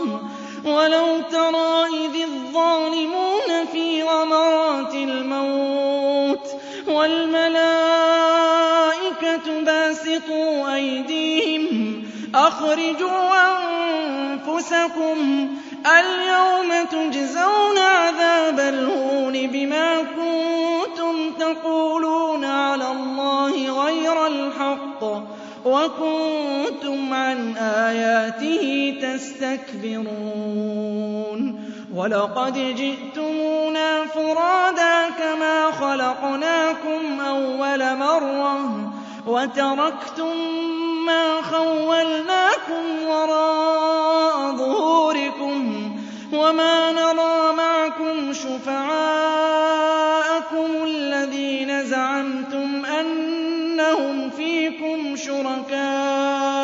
[0.66, 4.43] ولو ترى إذ الظالمون في غمرات
[7.04, 7.63] والملائكة
[9.66, 12.04] باسطوا أيديهم
[12.36, 13.32] أخرجوا
[14.32, 15.18] أنفسكم
[15.86, 25.04] اليوم تجزون عذاب الهون بما كنتم تقولون على الله غير الحق
[25.66, 30.13] وكنتم عن آياته تستكبرون
[31.96, 38.94] ولقد جئتمونا فرادا كما خلقناكم أول مرة
[39.28, 40.38] وتركتم
[41.06, 45.92] ما خولناكم وراء ظهوركم
[46.34, 49.24] وما نرى معكم شفعاءكم
[50.84, 56.64] الذين زعمتم أنهم فيكم شركاء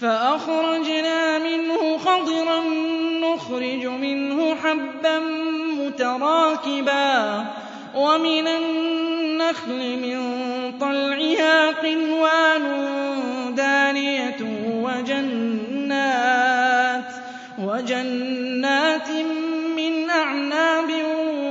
[0.00, 2.60] فأخرجنا منه خضرا
[3.20, 5.18] نخرج منه حبا
[5.80, 7.44] متراكبا.
[7.94, 10.18] ومن النخل من
[10.78, 12.64] طلعها قنوان
[13.56, 14.36] دانية
[14.82, 15.84] وجنات
[17.58, 19.10] وجنات
[19.76, 20.90] من أعناب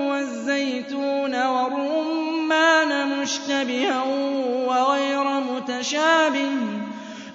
[0.10, 4.03] والزيتون والرمان مشتبها
[4.67, 6.84] وغير متشابه.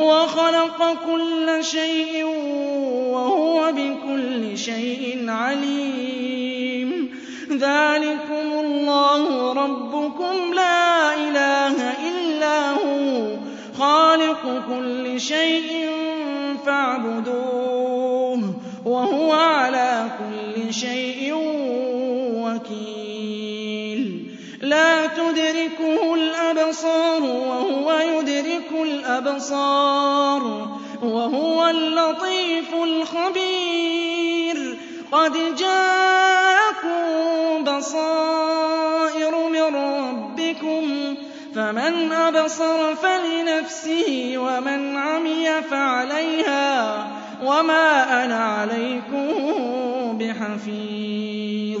[0.00, 2.24] وخلق كل شيء
[3.12, 7.10] وهو بكل شيء عليم.
[7.50, 11.76] ذلكم الله ربكم لا إله
[12.08, 13.36] إلا هو.
[13.78, 15.90] خالق كل شيء
[16.66, 21.34] فاعبدوه وهو على كل شيء
[22.44, 24.24] وكيل.
[24.62, 26.14] لا تدركه
[26.68, 30.68] الأبصار وهو يدرك الأبصار
[31.02, 34.78] وهو اللطيف الخبير.
[35.12, 41.14] قد جاءكم بصائر من ربكم
[41.54, 47.06] فمن أبصر فلنفسه ومن عمي فعليها
[47.44, 49.28] وما أنا عليكم
[50.18, 51.80] بحفيظ.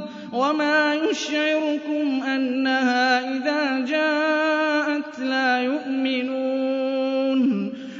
[0.33, 7.41] وَمَا يُشْعِرُكُمْ أَنَّهَا إِذَا جَاءَتْ لَا يُؤْمِنُونَ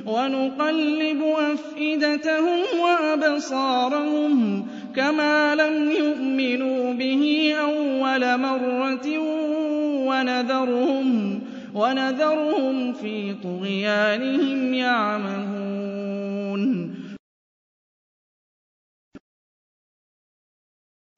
[0.05, 4.65] وَنُقَلِّبُ أَفْئِدَتَهُمْ وَأَبْصَارَهُمْ
[4.95, 9.07] كَمَا لَمْ يُؤْمِنُوا بِهِ أَوَّلَ مَرَّةٍ
[11.75, 15.90] وَنَذَرُهُمْ فِي طُغْيَانِهِمْ يَعْمَهُونَ.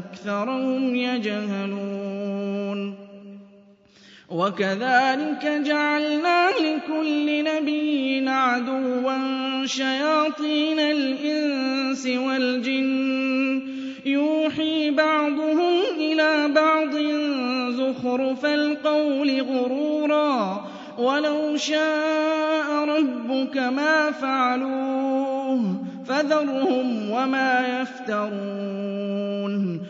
[0.00, 2.94] أَكْثَرَهُمْ يَجْهَلُونَ.
[4.30, 9.18] وَكَذَٰلِكَ جَعَلْنَا لِكُلِّ نَبِيٍّ عَدُوًّا
[9.66, 13.62] شَيَاطِينَ الْإِنسِ وَالْجِنِّ.
[14.06, 16.96] يُوحِي بَعْضُهُمْ إِلَىٰ بَعْضٍ
[17.70, 20.60] زُخْرُفَ الْقَوْلِ غُرُورًا ۚ.
[21.00, 25.74] وَلَوْ شَاءَ رَبُّكَ مَا فَعَلُوهُ
[26.06, 29.89] فَذَرْهُمْ وَمَا يَفْتَرُونَ.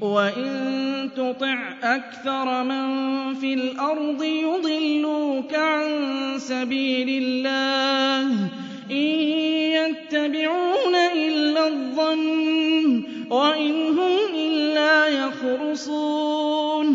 [0.00, 2.86] وَإِن تُطِعْ أَكْثَرَ مَن
[3.34, 5.88] فِي الْأَرْضِ يُضِلُّوكَ عَن
[6.38, 8.50] سَبِيلِ اللَّهِ ۚ
[8.90, 8.96] إِن
[9.74, 16.88] يَتَّبِعُونَ إِلَّا الظَّنَّ وَإِنْ هُمْ إِلَّا يَخْرُصُونَ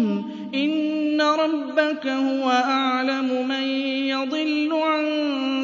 [0.56, 3.64] إِنَّ رَبَّكَ هُوَ أَعْلَمُ مَن
[4.16, 5.06] يَضِلُّ عَن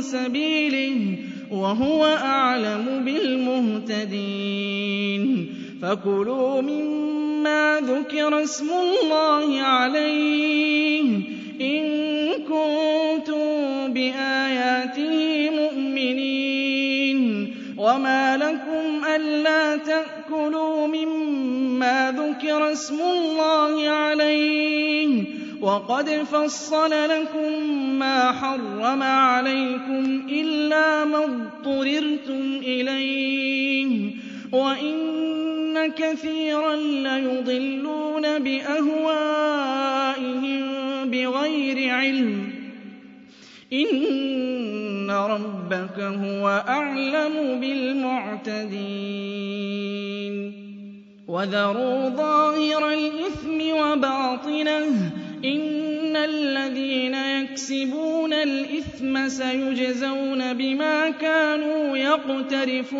[0.01, 1.17] سَبِيلِهِ
[1.51, 4.39] وَهُوَ أَعْلَمُ بِالْمُهْتَدِينَ
[5.81, 7.28] فَكُلُوا مِمَّا
[7.79, 11.03] ذُكِرَ اسْمُ اللَّهِ عَلَيْهِ.
[11.61, 11.83] إِن
[12.33, 13.47] كُنتُم
[13.93, 17.19] بِآيَاتِهِ مُؤْمِنِينَ.
[17.77, 25.23] وَمَا لَكُمْ أَلَّا تَأْكُلُوا مِمَّا ذُكِرَ اسْمُ اللَّهِ عَلَيْهِ.
[25.61, 34.13] وَقَدْ فَصَّلَ لَكُم مَّا حَرَّمَ عَلَيْكُمْ إِلَّا مَا اضْطُرِرْتُمْ إِلَيْهِ ۗ.
[34.55, 39.19] وَإِنَّ كَثِيرًا لَّيُضِلُّونَ بِأَهْوَائِهِم
[41.09, 42.53] بِغَيْرِ عِلْمٍ ۗ.
[43.73, 48.69] إِنَّ رَبَّكَ هُوَ أَعْلَمُ بِالْمُعْتَدِينَ.
[51.27, 55.11] وَذَرُوا ظَاهِرَ الْإِثْمِ وَبَاطِنَهُ ۚ.
[55.45, 62.99] إِنَّ الَّذِينَ يَكْسِبُونَ الْإِثْمَ سَيُجْزَوْنَ بِمَا كَانُوا يَقْتَرِفُونَ.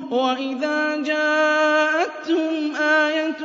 [0.11, 3.43] وَإِذَا جَاءَتْهُمْ آيَةٌ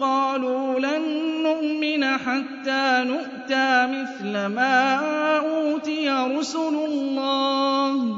[0.00, 1.02] قَالُوا لَن
[1.42, 4.96] نُّؤْمِنَ حَتَّىٰ نُؤْتَىٰ مِثْلَ مَا
[5.44, 8.16] أُوتِيَ رُسُلُ اللَّهِ ۘ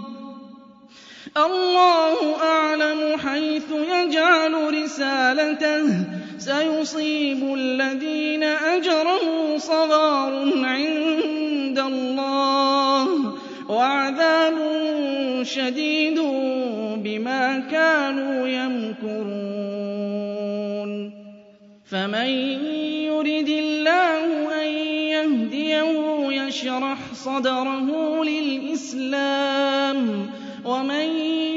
[1.36, 10.32] اللَّهُ أَعْلَمُ حَيْثُ يَجْعَلُ رِسَالَتَهُ ۗ سَيُصِيبُ الَّذِينَ أَجْرَمُوا صَغَارٌ
[10.64, 13.25] عِندَ اللَّهِ
[13.68, 14.54] وَعَذَابٌ
[15.42, 16.18] شَدِيدٌ
[17.04, 19.26] بِمَا كَانُوا يَمْكُرُونَ.
[21.90, 22.28] فَمَن
[23.10, 24.24] يُرِدِ اللَّهُ
[24.62, 24.68] أَن
[25.14, 25.92] يَهْدِيَهُ
[26.32, 27.88] يَشْرَحْ صَدْرَهُ
[28.24, 29.98] لِلْإِسْلَامِ
[30.64, 31.06] وَمَن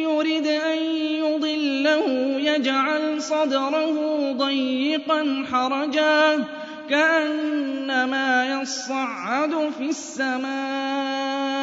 [0.10, 0.78] يُرِدْ أَن
[1.26, 2.06] يُضِلَّهُ
[2.40, 3.96] يَجْعَلْ صَدْرَهُ
[4.32, 6.46] ضَيِّقًا حَرَجًا
[6.90, 11.59] كَأَنَّمَا يَصَّعَّدُ فِي السَّمَاءِ ۚ.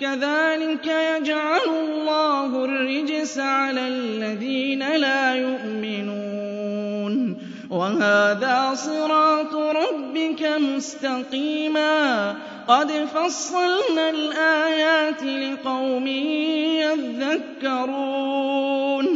[0.00, 7.36] كَذَٰلِكَ يَجْعَلُ اللَّهُ الرِّجْسَ عَلَى الَّذِينَ لَا يُؤْمِنُونَ.
[7.70, 12.36] وَهَٰذَا صِرَاطُ رَبِّكَ مُسْتَقِيمًا ۗ.
[12.70, 16.06] قَدْ فَصَّلْنَا الْآيَاتِ لِقَوْمٍ
[17.66, 19.06] يَذَّكَّرُونَ.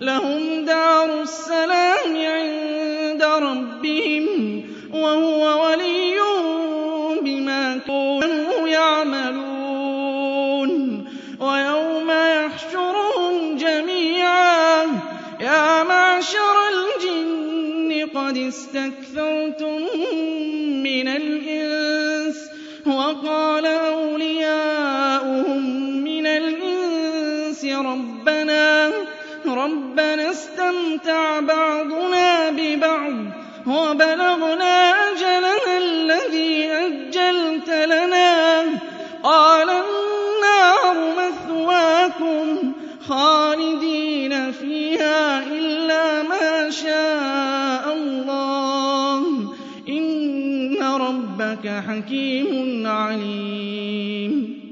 [0.00, 4.71] لَهُمْ دَارُ السَّلَامِ عِندَ رَبِّهِمْ ۖ.
[4.92, 10.70] وَهُوَ وَلِيُّهُم بِمَا كَانُوا يَعْمَلُونَ.
[11.40, 14.84] وَيَوْمَ يَحْشُرُهُمْ جَمِيعًا
[15.40, 19.78] يَا مَعْشَرَ الْجِنِّ قَدِ اسْتَكْثَرْتُم
[20.84, 22.36] مِّنَ الْإِنسِ
[22.86, 25.62] وَقَالَ أَوْلِيَاؤُهُم
[26.04, 27.64] مِّنَ الْإِنسِ
[29.46, 33.31] رَبَّنَا اسْتَمْتَعَ بَعْضُنَا بِبَعْضٍ.
[33.66, 38.68] وَبَلَغْنَا أَجَلَنَا الَّذِي أَجَّلْتَ لَنَا ۚ.
[39.22, 42.72] قَالَ النَّارُ مَثْوَاكُمْ
[43.08, 49.54] خَالِدِينَ فِيهَا إِلَّا مَا شَاءَ اللَّهُ ۗ.
[49.88, 54.62] إِنَّ رَبَّكَ حَكِيمٌ عَلِيمٌ.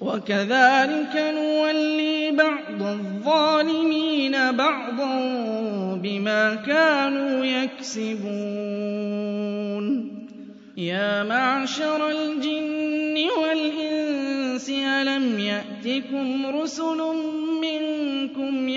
[0.00, 5.16] وَكَذَٰلِكَ نُوَلِّي بَعْضَ الظَّالِمِينَ بَعْضًا
[6.06, 8.26] بِمَا كَانُوا يَكْسِبُونَ.
[10.76, 17.14] يَا مَعْشَرَ الْجِنِّ وَالْإِنسِ أَلَمْ يَأْتِكُمْ رُسُلٌ
[17.62, 18.68] مِّنكُمْ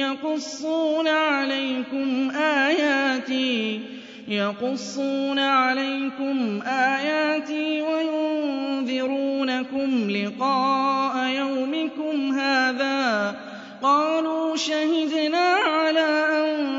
[4.28, 13.36] يَقُصُّونَ عَلَيْكُمْ آيَاتِي وَيُنذِرُونَكُمْ لِقَاءَ يَوْمِكُمْ هَٰذَا ۚ.
[13.84, 16.79] قَالُوا شَهِدْنَا عَلَىٰ أَنفُسِنَا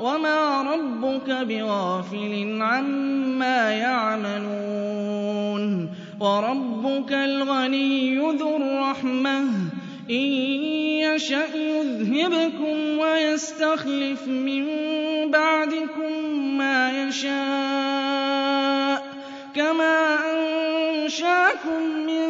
[0.00, 5.62] وَمَا رَبُّكَ بِغَافِلٍ عَمَّا يَعْمَلُونَ
[6.20, 9.40] وَرَبُّكَ الْغَنِيُّ ذُو الرَّحْمَةِ
[10.10, 10.26] إِن
[11.02, 14.64] يَشَأْ يُذْهِبْكُمْ وَيَسْتَخْلِفْ مِن
[15.30, 16.12] بَعْدِكُم
[16.58, 19.02] مَّا يَشَاءُ
[19.54, 22.24] كَمَا أَنشَأَكُم مِّن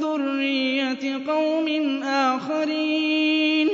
[0.00, 1.68] ذُرِّيَّةِ قَوْمٍ
[2.02, 3.70] آخَرِينَ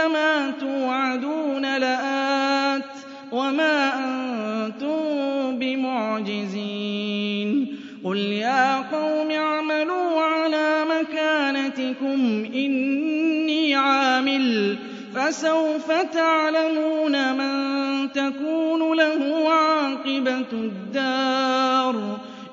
[0.00, 2.84] إِنَّمَا تُوعَدُونَ لَآتٍ
[3.32, 4.98] وَمَا أَنتُم
[5.58, 6.96] بِمُعْجِزِينَ
[8.04, 14.78] قُلْ يَا قَوْمِ اعْمَلُوا عَلَىٰ مَكَانَتِكُمْ إِنِّي عَامِلٌ ۖ
[15.16, 21.96] فَسَوْفَ تَعْلَمُونَ مَن تَكُونُ لَهُ عَاقِبَةُ الدَّارِ ۗ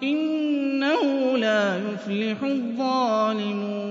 [0.03, 3.87] إِنَّهُ لَا يُفْلِحُ الظَّالِمُونَ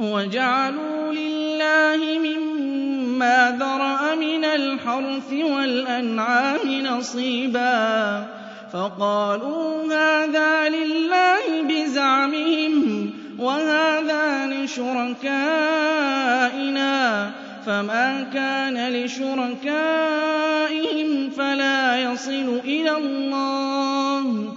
[0.00, 8.26] وَجَعَلُوا لِلَّهِ مِمَّا ذَرَأَ مِنَ الْحَرْثِ وَالْأَنْعَامِ نَصِيبًا
[8.72, 15.30] فَقَالُوا هَٰذَا لِلَّهِ بِزَعْمِهِمْ وَهَٰذَا لِشُرَكَائِنَا
[17.30, 17.32] ۖ
[17.66, 19.70] فَمَا كَانَ لِشُرَكَائِهِمْ
[21.30, 24.56] فَلَا يَصِلُ إِلَى اللَّهِ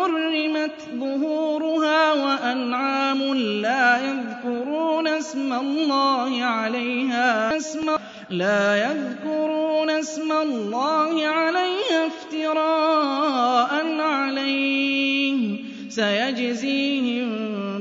[0.00, 5.52] حُرِّمَتْ ظُهُورُهَا وَأَنْعَامٌ لَّا يَذْكُرُونَ اسْمَ
[10.32, 15.60] اللَّهِ عَلَيْهَا افْتِرَاءً عَلَيْهِ ۚ.
[15.90, 17.28] سَيَجْزِيهِم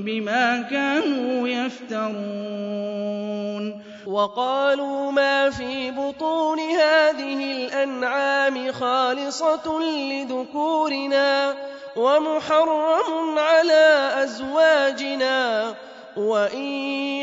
[0.04, 3.84] بِمَا كَانُوا يَفْتَرُونَ.
[4.08, 11.56] وَقَالُوا مَا فِي بُطُونِ هَٰذِهِ الْأَنْعَامِ خَالِصَةٌ لِّذُكُورِنَا.
[11.96, 15.76] وَمُحَرَّمٌ عَلَىٰ أَزْوَاجِنَا ۖ
[16.18, 16.68] وَإِن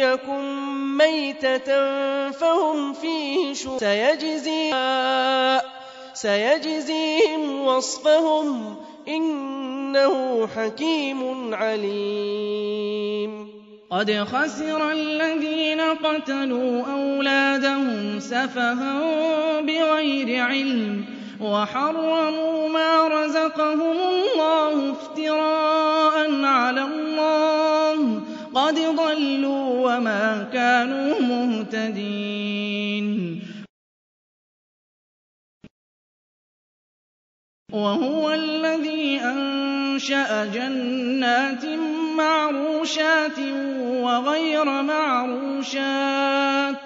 [0.03, 0.45] يَكُن
[0.97, 1.71] مَّيْتَةً
[2.31, 4.17] فَهُمْ فِيهِ شُرَكَاءُ
[5.61, 5.65] ۚ
[6.15, 13.49] سَيَجْزِيهِمْ وَصْفَهُمْ ۚ إِنَّهُ حَكِيمٌ عَلِيمٌ.
[13.91, 19.01] قَدْ خَسِرَ الَّذِينَ قَتَلُوا أَوْلَادَهُمْ سَفَهًا
[19.61, 21.05] بِغَيْرِ عِلْمٍ
[21.41, 28.23] وَحَرَّمُوا مَا رَزَقَهُمُ اللَّهُ افْتِرَاءً عَلَى اللَّهِ ۚ.
[28.55, 33.07] قَدْ ضَلُّوا وَمَا كَانُوا مُهْتَدِينَ.
[37.73, 41.65] وَهُوَ الَّذِي أَنشَأَ جَنَّاتٍ
[42.17, 43.39] مَّعْرُوشَاتٍ
[44.03, 46.86] وَغَيْرَ مَعْرُوشَاتٍ.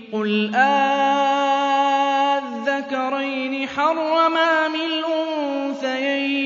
[0.11, 1.67] قُلْ آلذَّكَرَيْنِ
[3.67, 4.75] حَرَّمَ أَمِ
[5.71, 6.41] الْأُنثَيَيْنِ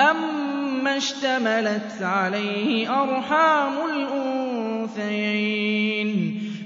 [0.00, 5.28] أَمَّا اشْتَمَلَتْ عَلَيْهِ أَرْحَامُ الْأُنثَيَيْنِ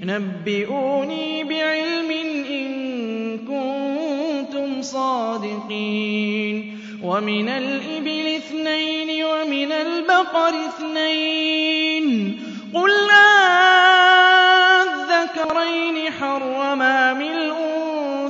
[0.03, 2.11] نَبِّئُونِي بِعِلْمٍ
[2.49, 2.67] إِن
[3.49, 12.37] كُنتُمْ صَادِقِينَ وَمِنَ الْإِبِلِ اثْنَيْنِ وَمِنَ الْبَقَرِ اثْنَيْنِ
[12.73, 12.91] قُلْ
[15.47, 18.23] أَلذَّكَرَيْنِ حَرَّمَ أَمِ الْأُنثَيَيْنِ.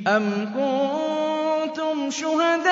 [0.07, 0.25] أَمْ
[0.57, 2.71] كُنتُمْ شُهَدَاءَ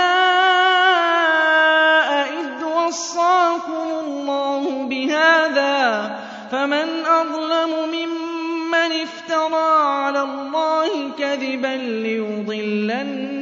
[2.42, 6.12] إِذْ وَصَّاكُمُ اللَّهُ بِهَٰذَا ۚ؟
[6.52, 13.39] فَمَنْ أَظْلَمُ مِمَّنِ افْتَرَىٰ عَلَى اللَّهِ كَذِبًا لِّيُضِلَّ النَّاسَ.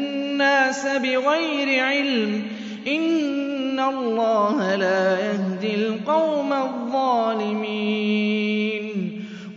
[0.85, 8.03] بِغَيْرِ عِلْمٍ ۗ إِنَّ اللَّهَ لَا يَهْدِي الْقَوْمَ الظَّالِمِينَ.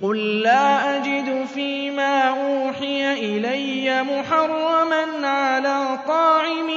[0.02, 6.68] قُل لَّا أَجِدُ فِيمَا أُوحِيَ إِلَيَّ مُحَرَّمًا عَلَىٰ طَاعِمٍ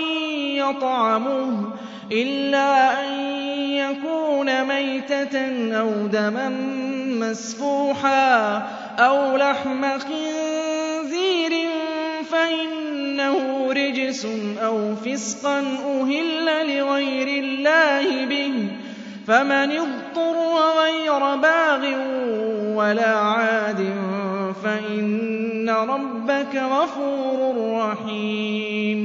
[0.56, 1.70] يَطْعَمُهُ
[2.12, 3.14] إِلَّا أَن
[3.72, 5.38] يَكُونَ مَيْتَةً
[5.80, 6.50] أَوْ دَمًا
[7.20, 8.58] مَّسْفُوحًا
[9.00, 11.70] أَوْ لَحْمَ خِنزِيرٍ
[12.32, 12.83] فَإِنَّهُ
[13.74, 14.26] رِجْسٌ
[14.64, 16.46] أَوْ فِسْقًا أُهِلَّ
[16.78, 18.72] لِغَيْرِ اللَّهِ بِهِ ۚ
[19.28, 20.46] فَمَنِ اضْطُرَّ
[20.84, 21.84] غَيْرَ بَاغٍ
[22.78, 23.82] وَلَا عَادٍ
[24.64, 27.38] فَإِنَّ رَبَّكَ غَفُورٌ
[27.82, 29.00] رَّحِيمٌ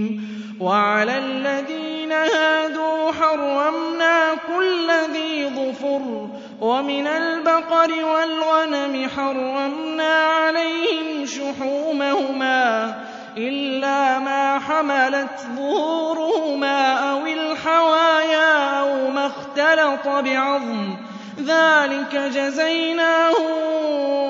[0.60, 14.18] وَعَلَى الَّذِينَ هَادُوا حَرَّمْنَا كُلَّ ذِي ظُفُرٍ ۖ وَمِنَ الْبَقَرِ وَالْغَنَمِ حَرَّمْنَا عَلَيْهِمْ شُحُومَهُمَا إِلَّا
[14.18, 20.98] مَا حَمَلَتْ ظُهُورُهُمَا أَوِ الْحَوَايَا أَوْ مَا اخْتَلَطَ بِعَظْمٍ ۚ
[21.40, 23.38] ذَٰلِكَ جَزَيْنَاهُم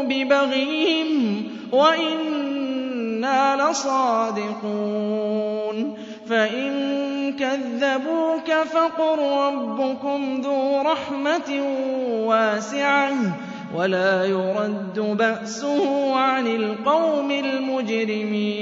[0.09, 4.68] بِبَغْيِهِمْ ۖ وَإِنَّا لَصَادِقُونَ
[6.28, 6.68] فَإِن
[7.38, 11.62] كَذَّبُوكَ فَقُل رَّبُّكُمْ ذُو رَحْمَةٍ
[12.26, 18.55] وَاسِعَةٍ وَلَا يُرَدُّ بَأْسُهُ عَنِ الْقَوْمِ الْمُجْرِمِينَ.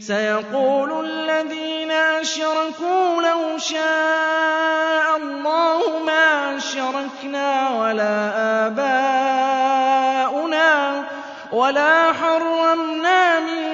[0.00, 8.32] سَيَقُولُ الَّذِينَ أَشْرَكُوا لَوْ شَاءَ اللَّهُ مَا أَشْرَكْنَا وَلَا
[8.66, 10.54] آبَاؤُنَا
[11.52, 13.64] وَلَا حَرَّمْنَا مِن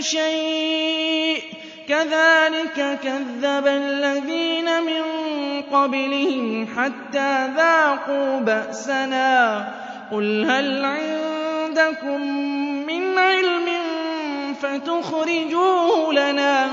[0.00, 1.55] شَيْءٍ ۚ.
[1.88, 5.02] كَذَٰلِكَ كَذَّبَ الَّذِينَ مِن
[5.72, 9.64] قَبْلِهِمْ حَتَّىٰ ذَاقُوا بَأْسَنَا ۗ.
[10.14, 12.20] قُلْ هَلْ عِندَكُم
[12.86, 13.66] مِّنْ عِلْمٍ
[14.62, 16.70] فَتُخْرِجُوهُ لَنَا ۖ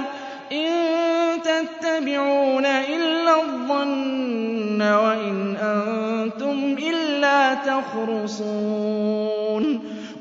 [0.51, 0.69] إِن
[1.41, 8.83] تَتَّبِعُونَ إِلَّا الظَّنَّ وَإِنْ أَنتُمْ إِلَّا تَخْرُصُونَ.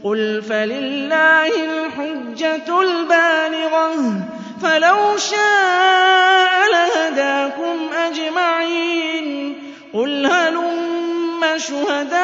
[0.05, 4.42] قُلْ فَلِلَّهِ الْحُجَّةُ الْبَالِغَةُ ۖ.
[4.63, 9.55] فَلَوْ شَاءَ لَهَدَاكُمْ أَجْمَعِينَ
[9.95, 12.23] قُلْ هَلُمَّ شُهَدَاءَكُمُ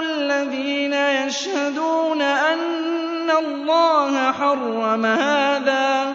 [0.00, 6.14] الَّذِينَ يَشْهَدُونَ أَنَّ اللَّهَ حَرَّمَ هَٰذَا ۖ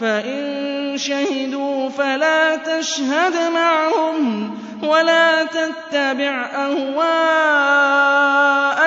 [0.00, 4.50] فَإِن شَهِدُوا فَلَا تَشْهَدْ مَعَهُمْ
[4.82, 7.68] وَلَا تَتَّبِعْ أَهْوَاءَ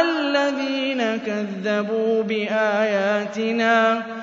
[0.02, 4.23] الَّذِينَ كَذَّبُوا بِآيَاتِنَا ۚ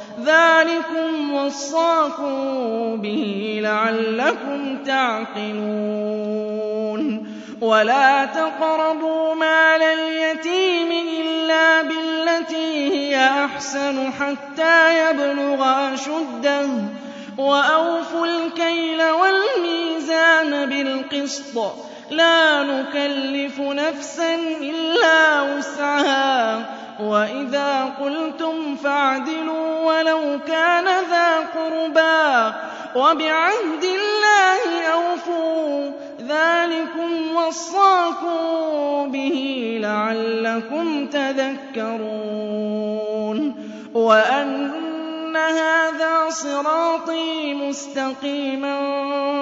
[0.19, 2.33] ذَٰلِكُمْ وَصَّاكُم
[3.01, 5.41] بِهِ لَعَلَّكُمْ تَعْقِلُونَ.
[7.61, 16.69] وَلَا تَقْرَبُوا مَالَ الْيَتِيمِ إِلَّا بِالَّتِي هِيَ أَحْسَنُ حَتَّىٰ يَبْلُغَ أَشُدَّهُ ۖ.
[17.39, 21.59] وَأَوْفُوا الْكَيْلَ وَالْمِيزَانَ بِالْقِسْطِ ۖ.
[22.11, 26.80] لَا نُكَلِّفُ نَفْسًا إِلَّا وُسْعَهَا ۖ.
[27.01, 32.55] وَإِذَا قُلْتُمْ فَاعْدِلُوا وَلَوْ كَانَ ذَا قُرْبَىٰ ۖ
[32.97, 42.11] وَبِعَهْدِ اللَّهِ أَوْفُوا ۚ ذَٰلِكُمْ وَصَّاكُم بِهِ لَعَلَّكُمْ تَذَكَّرُونَ
[43.93, 49.00] وَأَنَّ هَٰذَا صِرَاطِي مُسْتَقِيمًا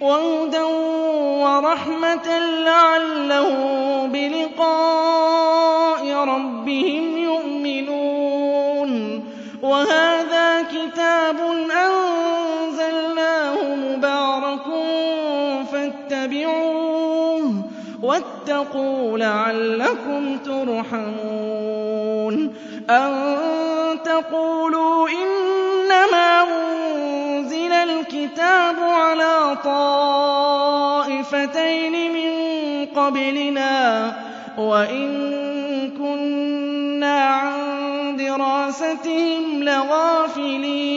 [0.00, 0.62] وَهُدًى
[1.44, 8.90] وَرَحْمَةً لَّعَلَّهُم بِلِقَاءِ رَبِّهِمْ يُؤْمِنُونَ.
[9.62, 11.36] وَهَٰذَا كِتَابٌ
[11.86, 14.66] أَنزَلْنَاهُ مُبَارَكٌ
[15.72, 17.52] فَاتَّبِعُوهُ
[18.02, 20.94] وَاتَّقُوا لَعَلَّكُمْ تُرْحَمُونَ.
[22.90, 23.12] أَن
[24.04, 26.99] تَقُولُوا إِنَّمَا أُنزِلَ
[27.84, 31.12] الْكِتَابُ عَلَىٰ طَائِفَتَيْنِ
[32.12, 32.30] مِن
[32.86, 34.12] قَبْلِنَا
[34.58, 35.08] وَإِن
[35.98, 40.90] كُنَّا عَن دِرَاسَتِهِمْ لَغَافِلِينَ.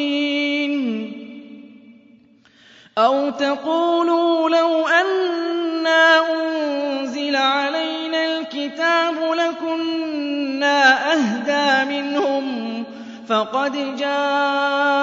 [2.97, 12.85] أَوْ تَقُولُوا لَوْ أَنَّا أُنزِلَ عَلَيْنَا الْكِتَابُ لَكُنَّا أَهْدَىٰ مِنْهُمْ ۚ
[13.29, 14.93] فَقَدْ جَاءَكُم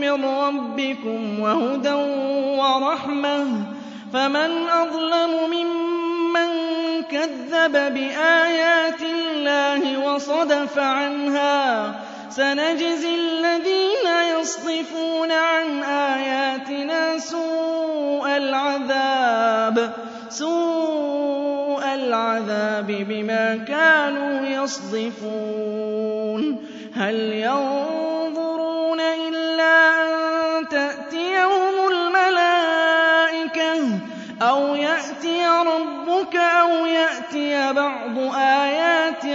[0.00, 1.92] مِّن رَّبِّكُمْ وَهُدًى
[2.60, 3.46] وَرَحْمَةٌ ۚ
[4.12, 6.48] فَمَنْ أَظْلَمُ مِمَّن
[7.10, 11.94] كَذَّبَ بِآيَاتِ اللَّهِ وَصَدَفَ عَنْهَا ۗ
[12.32, 14.06] سَنَجْزِي الَّذِينَ
[14.38, 18.36] يَصْدِفُونَ عَنْ آيَاتِنَا سُوءَ
[21.94, 26.42] الْعَذَابِ بِمَا كَانُوا يَصْدِفُونَ
[26.94, 28.19] هَلْ يَنظُرُونَ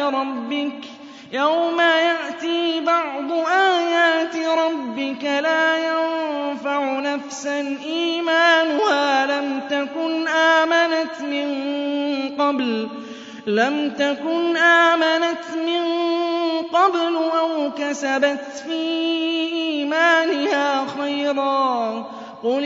[0.10, 0.86] رَبِّكَ ۗ
[1.32, 10.28] يَوْمَ يَأْتِي بَعْضُ آيَاتِ رَبِّكَ لَا يَنفَعُ نَفْسًا إِيمَانُهَا لَمْ تَكُنْ
[14.58, 15.88] آمَنَتْ مِن
[16.74, 18.82] قَبْلُ أَوْ كَسَبَتْ فِي
[19.53, 22.03] إِيمَانِهَا خَيْرًا ۗ
[22.43, 22.64] قُلِ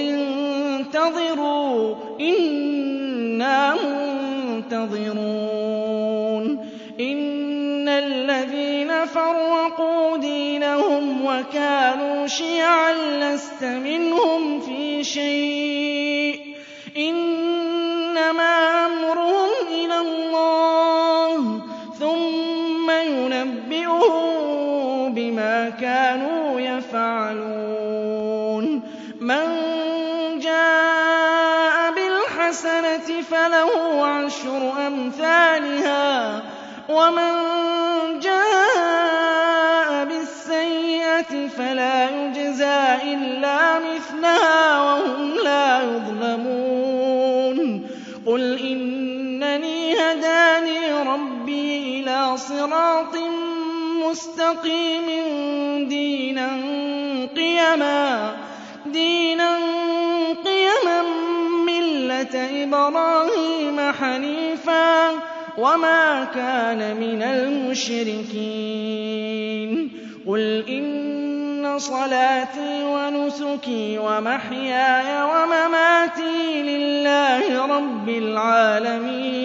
[0.79, 5.68] انتَظِرُوا إِنَّا مُنتَظِرُونَ
[6.99, 16.39] إِنَّ الَّذِينَ فَرَّقُوا دِينَهُمْ وَكَانُوا شِيَعًا لَّسْتَ مِنْهُمْ فِي شَيْءٍ ۚ
[16.97, 21.61] إِنَّمَا أَمْرُهُمْ إِلَى اللَّهِ
[21.99, 24.33] ثُمَّ يُنَبِّئُهُم
[25.13, 27.85] بِمَا كَانُوا يَفْعَلُونَ
[29.21, 29.45] مَن
[30.39, 36.43] جَاءَ بِالْحَسَنَةِ فَلَهُ عَشْرُ أَمْثَالِهَا ۖ
[36.89, 37.33] وَمَن
[38.19, 47.57] جَاءَ بِالسَّيِّئَةِ فَلَا يُجْزَىٰ إِلَّا مِثْلَهَا وَهُمْ لَا يُظْلَمُونَ
[48.25, 53.15] قُلْ إِنَّنِي هَدَانِي رَبِّي إِلَىٰ صِرَاطٍ
[54.05, 55.05] مُّسْتَقِيمٍ
[55.89, 56.49] دِينًا
[60.45, 61.01] قِيَمًا
[61.69, 65.15] مِّلَّةَ إِبْرَاهِيمَ حَنِيفًا ۖ
[65.59, 68.41] وَمَا كَانَ مِنَ الْمُشْرِكِينَ
[70.27, 79.41] قُلْ إِنَّ صَلَاتِي وَنُسُكِي وَمَحْيَايَ وَمَمَاتِي لِلَّهِ رَبِّ الْعَالَمِينَ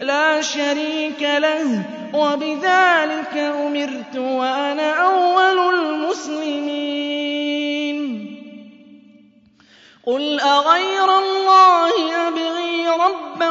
[0.00, 1.84] لَا شَرِيكَ لَهُ ۖ
[2.16, 7.16] وَبِذَٰلِكَ أُمِرْتُ وَأَنَا أَوَّلُ الْمُسْلِمِينَ
[10.06, 13.50] قُلْ أَغَيْرَ اللَّهِ أَبْغِي رَبًّا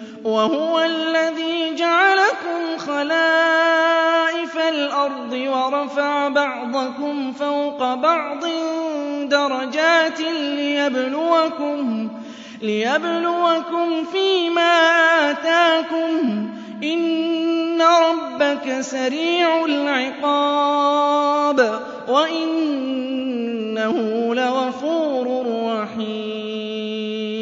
[0.23, 8.43] وَهُوَ الَّذِي جَعَلَكُمْ خَلَائِفَ الْأَرْضِ وَرَفَعَ بَعْضَكُمْ فَوْقَ بَعْضٍ
[9.29, 10.21] دَرَجَاتٍ
[12.61, 14.73] لِّيَبْلُوَكُمْ فِيمَا
[15.31, 16.83] آتَاكُمْ ۗ.
[16.83, 21.59] إِنَّ رَبَّكَ سَرِيعُ الْعِقَابِ
[22.07, 23.95] وَإِنَّهُ
[24.35, 25.45] لَغَفُورٌ
[25.81, 27.40] رَّحِيمٌ.